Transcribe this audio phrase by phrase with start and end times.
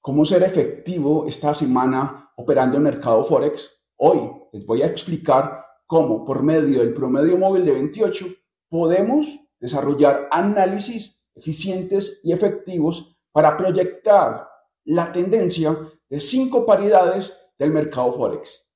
[0.00, 3.70] cómo ser efectivo esta semana operando en mercado Forex.
[3.96, 8.26] Hoy les voy a explicar cómo por medio del promedio móvil de 28
[8.68, 14.48] podemos desarrollar análisis eficientes y efectivos para proyectar
[14.84, 15.76] la tendencia
[16.08, 18.66] de cinco paridades del mercado Forex.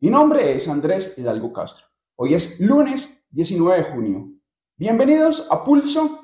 [0.00, 1.86] Mi nombre es Andrés Hidalgo Castro.
[2.16, 4.28] Hoy es lunes 19 de junio.
[4.76, 6.20] Bienvenidos a Pulso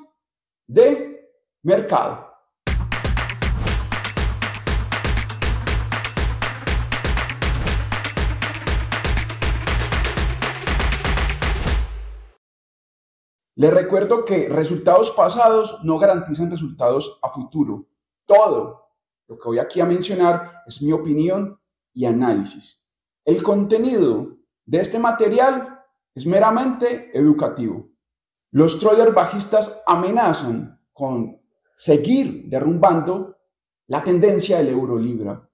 [0.67, 1.29] de
[1.63, 2.30] Mercado.
[13.61, 17.85] Les recuerdo que resultados pasados no garantizan resultados a futuro.
[18.25, 18.89] Todo
[19.27, 21.59] lo que voy aquí a mencionar es mi opinión
[21.93, 22.81] y análisis.
[23.23, 24.35] El contenido
[24.65, 25.79] de este material
[26.15, 27.87] es meramente educativo.
[28.49, 31.39] Los traders bajistas amenazan con
[31.75, 33.37] seguir derrumbando
[33.85, 35.47] la tendencia del euro libra.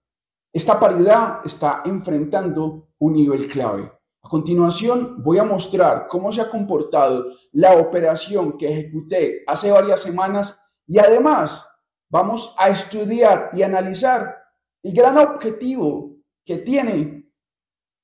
[0.54, 3.97] Esta paridad está enfrentando un nivel clave.
[4.23, 10.02] A continuación voy a mostrar cómo se ha comportado la operación que ejecuté hace varias
[10.02, 11.66] semanas y además
[12.09, 14.36] vamos a estudiar y analizar
[14.84, 17.32] el gran objetivo que tiene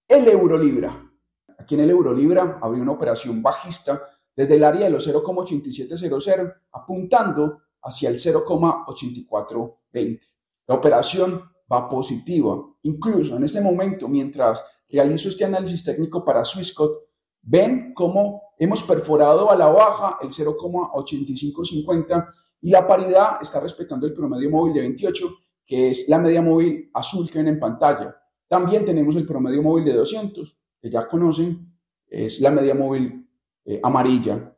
[0.08, 1.12] el euro libra.
[1.58, 4.02] Aquí en el euro libra habría una operación bajista
[4.36, 10.20] desde el área de los 0,8700 apuntando hacia el 0,8420.
[10.68, 12.62] La operación va positiva.
[12.84, 17.06] Incluso en este momento, mientras realizo este análisis técnico para Swissquote,
[17.42, 22.30] ven cómo hemos perforado a la baja el 0,8550
[22.62, 25.28] y la paridad está respetando el promedio móvil de 28,
[25.66, 28.16] que es la media móvil azul que ven en pantalla.
[28.48, 31.74] También tenemos el promedio móvil de 200, que ya conocen,
[32.08, 33.28] es la media móvil
[33.66, 34.56] eh, amarilla.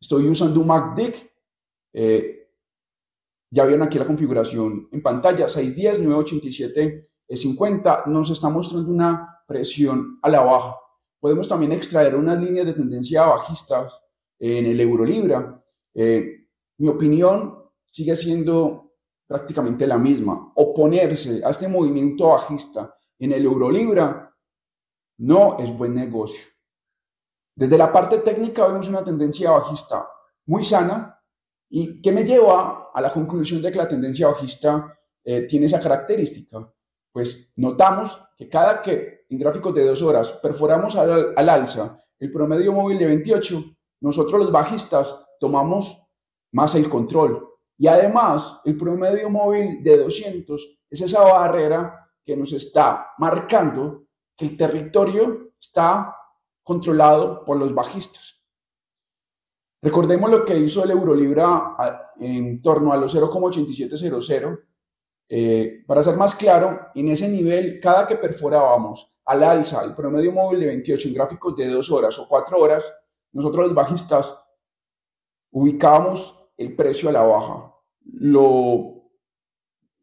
[0.00, 1.14] Estoy usando un MACD.
[1.92, 2.48] Eh,
[3.50, 8.04] ya vieron aquí la configuración en pantalla, 610, 987, 50.
[8.06, 10.76] Nos está mostrando una presión a la baja.
[11.20, 13.92] Podemos también extraer unas líneas de tendencia bajistas
[14.38, 15.62] en el euro libra.
[15.94, 16.48] Eh,
[16.78, 18.92] mi opinión sigue siendo
[19.26, 20.52] prácticamente la misma.
[20.54, 24.34] Oponerse a este movimiento bajista en el euro libra
[25.18, 26.48] no es buen negocio.
[27.56, 30.08] Desde la parte técnica vemos una tendencia bajista
[30.46, 31.20] muy sana
[31.70, 35.80] y que me lleva a la conclusión de que la tendencia bajista eh, tiene esa
[35.80, 36.73] característica.
[37.14, 42.72] Pues notamos que cada que en gráficos de dos horas perforamos al, alza el promedio
[42.72, 43.64] móvil de 28,
[44.00, 46.02] nosotros los bajistas tomamos
[46.50, 47.48] más el control.
[47.78, 54.46] Y además, el promedio móvil de 200 es esa barrera que nos está marcando que
[54.46, 56.16] el territorio está
[56.64, 58.42] controlado por los bajistas.
[59.80, 61.76] Recordemos lo que hizo el Eurolibra
[62.18, 64.73] en torno a los 0,8700.
[65.36, 70.30] Eh, para ser más claro, en ese nivel, cada que perforábamos al alza el promedio
[70.30, 72.94] móvil de 28 en gráficos de 2 horas o 4 horas,
[73.32, 74.38] nosotros los bajistas
[75.50, 77.74] ubicábamos el precio a la baja.
[78.04, 79.10] Lo,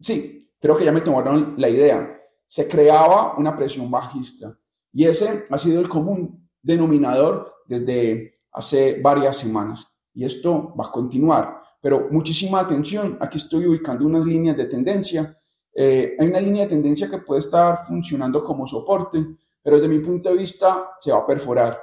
[0.01, 2.21] sí, creo que ya me tomaron la idea.
[2.45, 4.59] Se creaba una presión bajista
[4.91, 10.91] y ese ha sido el común denominador desde hace varias semanas y esto va a
[10.91, 11.60] continuar.
[11.81, 15.37] Pero muchísima atención, aquí estoy ubicando unas líneas de tendencia
[15.73, 19.25] eh, hay una línea de tendencia que puede estar funcionando como soporte,
[19.61, 21.81] pero desde mi punto de vista se va a perforar.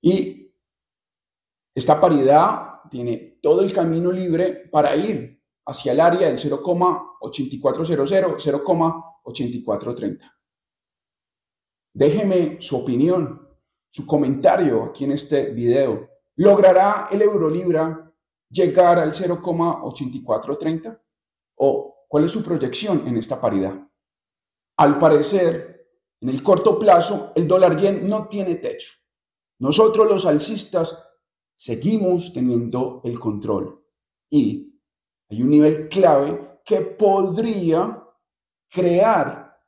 [0.00, 0.54] Y
[1.74, 10.30] esta paridad tiene todo el camino libre para ir hacia el área del 0,8400, 0,8430.
[11.92, 13.48] Déjeme su opinión,
[13.88, 16.08] su comentario aquí en este video.
[16.36, 18.12] ¿Logrará el euro libra
[18.54, 21.00] llegar al 0,8430?
[21.56, 23.76] ¿O ¿Cuál es su proyección en esta paridad?
[24.76, 28.92] Al parecer, en el corto plazo, el dólar yen no tiene techo.
[29.58, 30.96] Nosotros los alcistas
[31.56, 33.84] seguimos teniendo el control
[34.30, 34.80] y
[35.28, 38.00] hay un nivel clave que podría
[38.70, 39.58] crear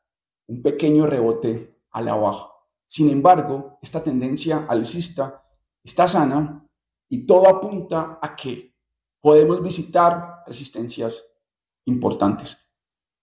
[0.47, 2.53] un pequeño rebote a la baja.
[2.87, 5.45] Sin embargo, esta tendencia alcista
[5.83, 6.65] está sana
[7.09, 8.76] y todo apunta a que
[9.27, 11.25] podemos visitar resistencias
[11.87, 12.57] importantes.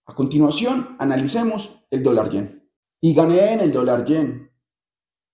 [0.06, 2.70] A continuación, analicemos el dólar yen.
[3.00, 4.52] Y gané en el dólar yen.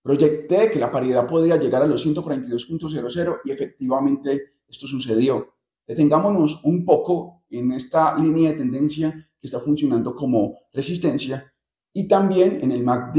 [0.04, 5.56] Proyecté que la paridad podía llegar a los 142.00 y efectivamente esto sucedió.
[5.88, 9.12] Detengámonos un poco en esta línea de tendencia
[9.42, 11.52] que está funcionando como resistencia
[11.92, 13.18] y también en el MACD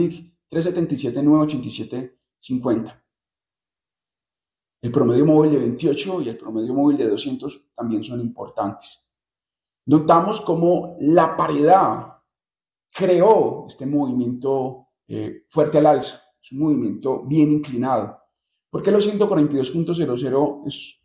[0.52, 2.99] 377-987-50.
[4.82, 9.06] El promedio móvil de 28 y el promedio móvil de 200 también son importantes.
[9.86, 12.18] notamos cómo la paridad
[12.90, 16.22] creó este movimiento eh, fuerte al alza.
[16.42, 18.18] Es un movimiento bien inclinado.
[18.70, 21.02] ¿Por qué los 142.00 es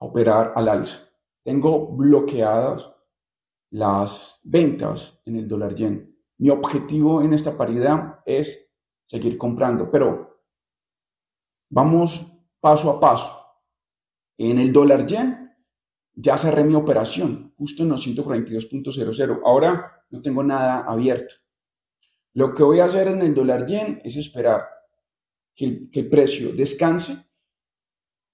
[0.00, 1.08] a operar al alza.
[1.42, 2.90] Tengo bloqueadas
[3.70, 6.12] las ventas en el dólar yen
[6.42, 8.68] mi objetivo en esta paridad es
[9.06, 10.42] seguir comprando, pero
[11.70, 12.26] vamos
[12.58, 13.46] paso a paso.
[14.36, 15.54] En el dólar yen
[16.14, 19.40] ya cerré mi operación justo en los 142.00.
[19.44, 21.36] Ahora no tengo nada abierto.
[22.34, 24.66] Lo que voy a hacer en el dólar yen es esperar
[25.54, 27.24] que el, precio descanse,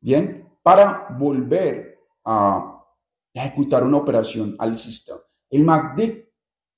[0.00, 0.48] ¿bien?
[0.62, 2.84] Para volver a
[3.32, 5.14] ejecutar una operación alcista.
[5.50, 6.28] El MACD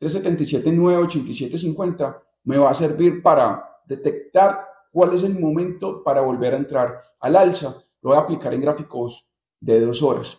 [0.00, 7.00] 377-987-50 me va a servir para detectar cuál es el momento para volver a entrar
[7.20, 7.84] al alza.
[8.02, 9.28] Lo voy a aplicar en gráficos
[9.60, 10.38] de dos horas.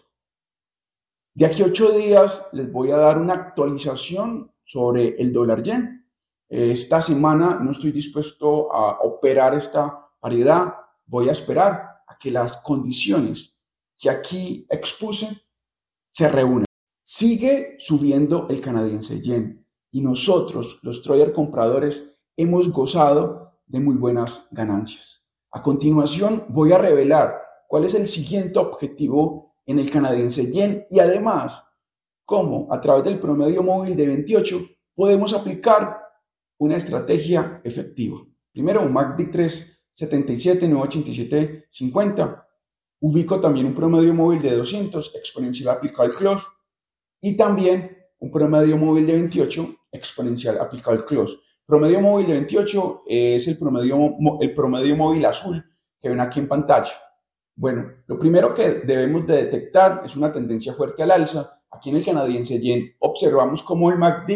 [1.34, 6.06] De aquí a ocho días les voy a dar una actualización sobre el dólar yen.
[6.50, 10.76] Esta semana no estoy dispuesto a operar esta paridad.
[11.06, 13.56] Voy a esperar que las condiciones
[13.98, 15.28] que aquí expuse
[16.12, 16.66] se reúnan.
[17.04, 22.04] Sigue subiendo el canadiense yen y nosotros, los trader compradores,
[22.38, 25.24] hemos gozado de muy buenas ganancias.
[25.52, 27.36] A continuación voy a revelar
[27.68, 31.64] cuál es el siguiente objetivo en el canadiense yen y además
[32.26, 34.62] cómo a través del promedio móvil de 28
[34.96, 36.02] podemos aplicar
[36.58, 38.20] una estrategia efectiva.
[38.52, 39.32] Primero un MACD
[40.08, 42.48] 377, 987, 50.
[43.02, 46.46] Ubico también un promedio móvil de 200 exponencial aplicado al close
[47.20, 51.38] y también un promedio móvil de 28 exponencial aplicado al close.
[51.66, 55.64] Promedio móvil de 28 es el promedio, el promedio móvil azul
[56.00, 56.94] que ven aquí en pantalla.
[57.56, 61.62] Bueno, lo primero que debemos de detectar es una tendencia fuerte al alza.
[61.72, 64.32] Aquí en el canadiense yen observamos cómo el MACD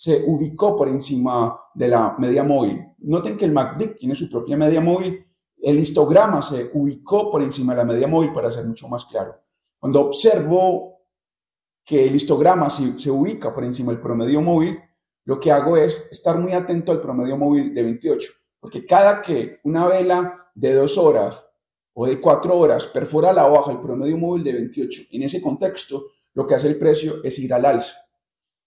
[0.00, 2.82] se ubicó por encima de la media móvil.
[3.00, 5.26] Noten que el MACD tiene su propia media móvil.
[5.58, 9.34] El histograma se ubicó por encima de la media móvil para ser mucho más claro.
[9.78, 11.02] Cuando observo
[11.84, 14.78] que el histograma se, ubica por encima del promedio móvil,
[15.26, 19.58] lo que hago es estar muy atento al promedio móvil de 28, porque cada que
[19.64, 21.46] una vela de dos horas
[21.92, 26.06] o de cuatro horas perfora la baja el promedio móvil de 28, en ese contexto
[26.32, 28.09] lo que hace el precio es ir al alza.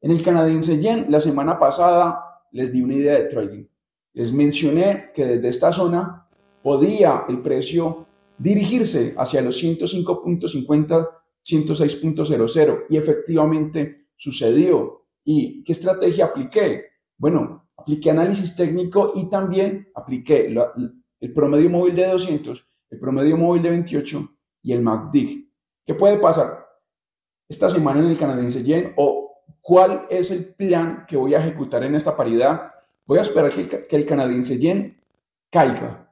[0.04, 3.64] En el canadiense yen, la semana pasada les di una idea de trading.
[4.12, 6.28] Les mencioné que desde esta zona
[6.62, 8.06] podía el precio
[8.38, 11.08] dirigirse hacia los 105.50
[11.46, 15.06] 106.00 y efectivamente sucedió.
[15.24, 16.86] ¿Y qué estrategia apliqué?
[17.18, 20.54] Bueno, apliqué análisis técnico y también apliqué
[21.22, 24.30] el promedio móvil de 200, el promedio móvil de 28
[24.64, 25.46] y el MACD.
[25.86, 26.66] ¿Qué puede pasar
[27.48, 29.33] esta semana en el canadiense yen o
[29.64, 32.72] cuál es el plan que voy a ejecutar en esta paridad?
[33.06, 35.02] Voy a esperar que el, que el canadiense yen
[35.50, 36.04] caiga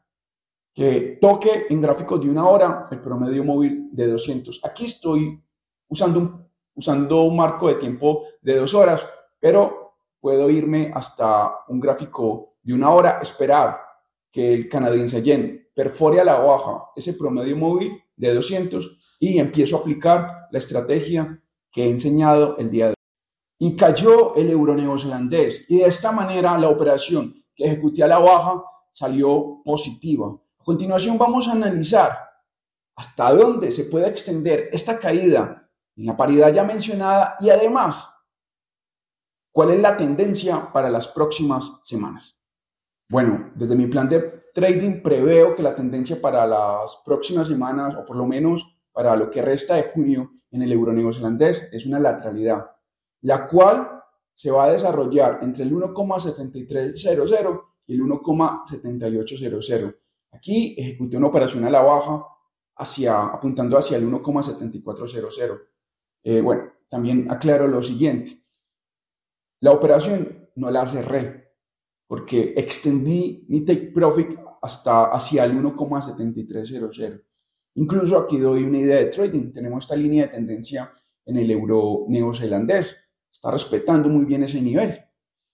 [0.73, 4.61] que toque en gráficos de una hora el promedio móvil de 200.
[4.63, 5.43] Aquí estoy
[5.89, 9.05] usando un, usando un marco de tiempo de dos horas,
[9.39, 13.81] pero puedo irme hasta un gráfico de una hora, esperar
[14.31, 19.77] que el canadiense yen perfore a la baja ese promedio móvil de 200 y empiezo
[19.77, 21.41] a aplicar la estrategia
[21.71, 23.00] que he enseñado el día de hoy.
[23.61, 28.17] Y cayó el euro neozelandés y de esta manera la operación que ejecuté a la
[28.17, 30.35] baja salió positiva.
[30.59, 32.17] A continuación vamos a analizar
[32.95, 38.07] hasta dónde se puede extender esta caída en la paridad ya mencionada y además
[39.53, 42.39] ¿Cuál es la tendencia para las próximas semanas?
[43.09, 48.05] Bueno, desde mi plan de trading preveo que la tendencia para las próximas semanas, o
[48.05, 51.99] por lo menos para lo que resta de junio en el euro neozelandés, es una
[51.99, 52.65] lateralidad,
[53.21, 54.01] la cual
[54.33, 59.95] se va a desarrollar entre el 1,7300 y el 1,7800.
[60.31, 62.25] Aquí ejecuté una operación a la baja
[62.75, 65.61] hacia, apuntando hacia el 1,7400.
[66.23, 68.43] Eh, bueno, también aclaro lo siguiente.
[69.59, 71.53] La operación no la cerré
[72.07, 77.23] porque extendí mi take profit hasta hacia el 1,7300.
[77.75, 79.53] Incluso aquí doy una idea de trading.
[79.53, 80.91] Tenemos esta línea de tendencia
[81.25, 82.97] en el euro neozelandés.
[83.31, 84.99] Está respetando muy bien ese nivel.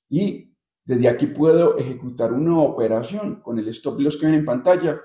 [0.10, 5.00] Y desde aquí puedo ejecutar una operación con el stop loss que ven en pantalla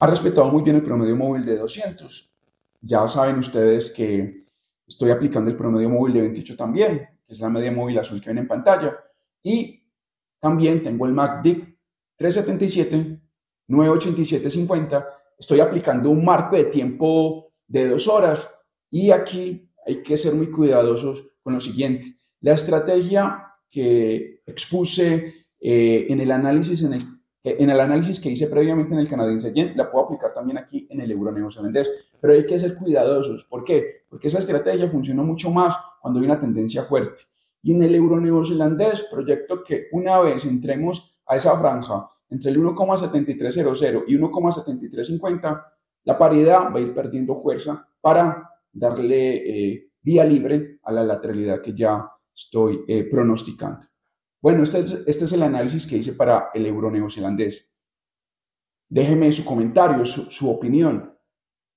[0.00, 2.34] Ha respetado muy bien el promedio móvil de 200.
[2.80, 4.46] Ya saben ustedes que
[4.86, 8.30] estoy aplicando el promedio móvil de 28 también, que es la media móvil azul que
[8.30, 8.96] ven en pantalla.
[9.42, 9.82] Y
[10.40, 11.74] también tengo el MACD
[12.16, 13.20] 377,
[13.68, 15.06] 987.50.
[15.38, 18.50] Estoy aplicando un marco de tiempo de dos horas
[18.90, 22.16] y aquí hay que ser muy cuidadosos con lo siguiente.
[22.40, 27.02] La estrategia que expuse eh, en el análisis en el
[27.44, 30.86] en el análisis que hice previamente en el canadiense yen, la puedo aplicar también aquí
[30.88, 31.90] en el euro neozelandés.
[32.18, 33.44] Pero hay que ser cuidadosos.
[33.44, 34.04] ¿Por qué?
[34.08, 37.24] Porque esa estrategia funcionó mucho más cuando hay una tendencia fuerte.
[37.62, 42.58] Y en el euro neozelandés proyecto que una vez entremos a esa franja entre el
[42.58, 45.64] 1,7300 y 1,7350,
[46.04, 51.60] la paridad va a ir perdiendo fuerza para darle eh, vía libre a la lateralidad
[51.60, 53.86] que ya estoy eh, pronosticando.
[54.44, 57.72] Bueno, este es, este es el análisis que hice para el euro neozelandés.
[58.90, 61.18] Déjeme su comentario, su, opinión.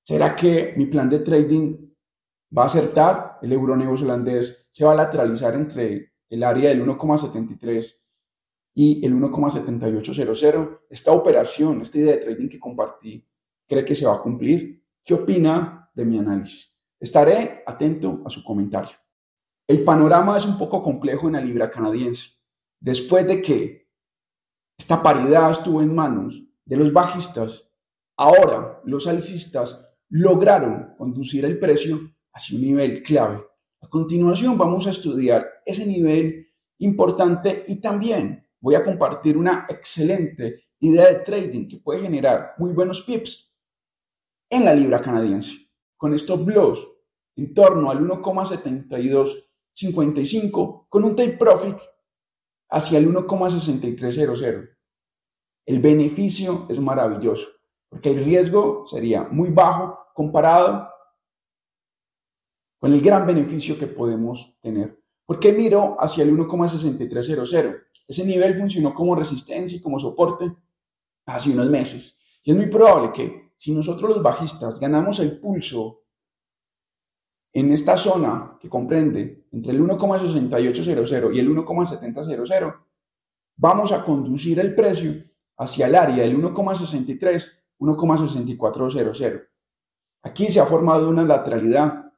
[0.05, 1.77] ¿Será que mi plan de trading
[2.57, 3.39] va a acertar?
[3.41, 8.01] El euro neozelandés se va a lateralizar entre el área del 1,73
[8.75, 10.81] y el 1,7800.
[10.89, 13.25] Esta operación, esta idea de trading que compartí,
[13.65, 14.83] ¿cree que se va a cumplir?
[15.05, 16.77] ¿Qué opina de mi análisis?
[16.99, 18.97] Estaré atento a su comentario.
[19.65, 22.36] El panorama es un poco complejo en la libra canadiense
[22.79, 23.87] después de que
[24.77, 27.69] esta paridad estuvo en manos de los bajistas,
[28.15, 31.99] ahora los alcistas lograron conducir el precio
[32.33, 33.43] hacia un nivel clave.
[33.81, 36.47] A continuación vamos a estudiar ese nivel
[36.79, 42.73] importante y también voy a compartir una excelente idea de trading que puede generar muy
[42.73, 43.51] buenos pips
[44.49, 45.55] en la libra canadiense.
[45.95, 46.87] Con stop loss
[47.35, 51.77] en torno al 1,7255 con un take profit
[52.69, 54.69] hacia el 1,6300.
[55.65, 57.47] El beneficio es maravilloso,
[57.89, 60.89] porque el riesgo sería muy bajo comparado
[62.79, 64.99] con el gran beneficio que podemos tener.
[65.25, 67.81] ¿Por qué miro hacia el 1,6300?
[68.07, 70.55] Ese nivel funcionó como resistencia y como soporte
[71.25, 72.17] hace unos meses.
[72.43, 76.03] Y es muy probable que si nosotros los bajistas ganamos el pulso
[77.59, 82.75] en esta zona que comprende entre el 1,6800 y el 1,7000,
[83.55, 85.23] vamos a conducir el precio
[85.57, 89.47] hacia el área del 1,63, 1,6400.
[90.21, 92.11] Aquí se ha formado una lateralidad.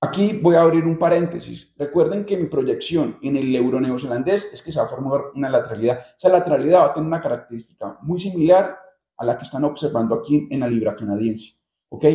[0.00, 1.74] Aquí voy a abrir un paréntesis.
[1.76, 5.50] Recuerden que mi proyección en el euro neozelandés es que se va a formar una
[5.50, 6.00] lateralidad.
[6.16, 8.78] Esa lateralidad va a tener una característica muy similar
[9.18, 11.58] a la que están observando aquí en la libra canadiense.
[11.90, 12.06] ¿Ok?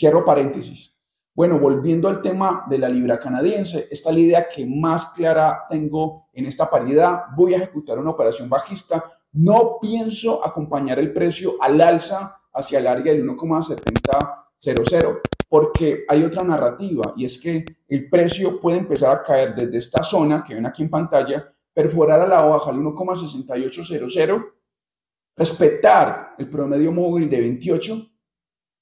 [0.00, 0.96] Cierro paréntesis.
[1.34, 5.64] Bueno, volviendo al tema de la libra canadiense, esta es la idea que más clara
[5.68, 7.24] tengo en esta paridad.
[7.36, 9.04] Voy a ejecutar una operación bajista.
[9.32, 16.44] No pienso acompañar el precio al alza hacia el área del 1,7000 porque hay otra
[16.44, 20.64] narrativa y es que el precio puede empezar a caer desde esta zona que ven
[20.64, 24.46] aquí en pantalla, perforar a la baja al 1,6800,
[25.36, 28.10] respetar el promedio móvil de 28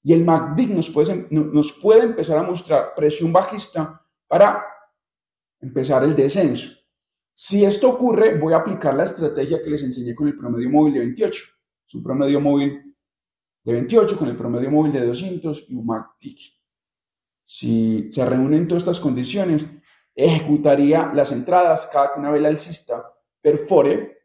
[0.03, 4.65] y el MACD nos puede, nos puede empezar a mostrar presión bajista para
[5.59, 6.69] empezar el descenso.
[7.33, 10.93] Si esto ocurre, voy a aplicar la estrategia que les enseñé con el promedio móvil
[10.93, 11.43] de 28.
[11.87, 12.95] Es un promedio móvil
[13.63, 16.35] de 28 con el promedio móvil de 200 y un MACD.
[17.45, 19.65] Si se reúnen todas estas condiciones,
[20.15, 24.19] ejecutaría las entradas cada que una vela alcista perfore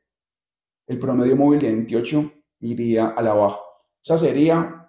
[0.87, 3.61] el promedio móvil de 28 iría a la baja.
[4.03, 4.84] Esa sería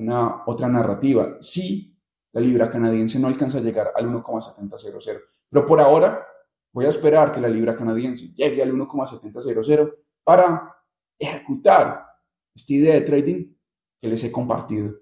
[0.00, 1.36] una otra narrativa.
[1.40, 1.96] Si
[2.32, 5.06] la libra canadiense no alcanza a llegar al 1,700.
[5.50, 6.26] Pero por ahora
[6.72, 10.76] voy a esperar que la libra canadiense llegue al 1,700 para
[11.18, 12.06] ejecutar
[12.54, 13.54] esta idea de trading
[14.00, 14.94] que les he compartido.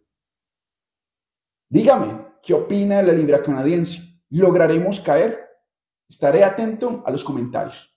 [1.70, 4.22] Dígame, ¿qué opina de la libra canadiense?
[4.30, 5.38] ¿Lograremos caer?
[6.08, 7.94] Estaré atento a los comentarios.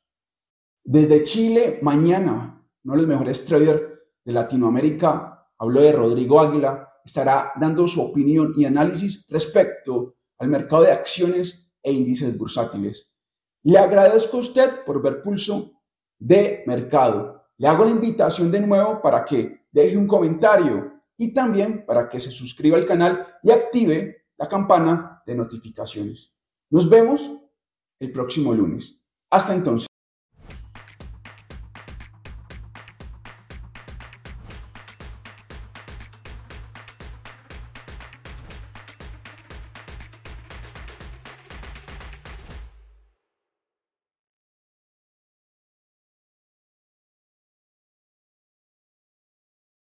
[0.83, 3.81] Desde Chile, mañana, uno de los mejores traders
[4.25, 10.83] de Latinoamérica, hablo de Rodrigo Águila, estará dando su opinión y análisis respecto al mercado
[10.83, 13.11] de acciones e índices bursátiles.
[13.63, 15.71] Le agradezco a usted por ver Pulso
[16.17, 17.45] de Mercado.
[17.57, 22.19] Le hago la invitación de nuevo para que deje un comentario y también para que
[22.19, 26.33] se suscriba al canal y active la campana de notificaciones.
[26.71, 27.31] Nos vemos
[27.99, 28.99] el próximo lunes.
[29.29, 29.90] Hasta entonces.